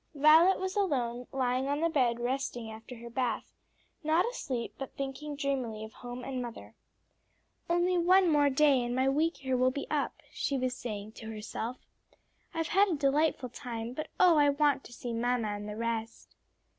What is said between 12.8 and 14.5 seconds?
a delightful time, but oh I